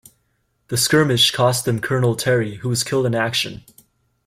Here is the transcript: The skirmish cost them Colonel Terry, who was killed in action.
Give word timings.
The 0.69 0.77
skirmish 0.77 1.29
cost 1.29 1.65
them 1.65 1.79
Colonel 1.79 2.15
Terry, 2.15 2.55
who 2.55 2.69
was 2.69 2.83
killed 2.83 3.05
in 3.05 3.13
action. 3.13 3.63